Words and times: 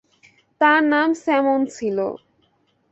তার 0.61 0.79
নাম 0.83 1.09
স্যামন 1.23 1.59
ছিল। 1.75 1.97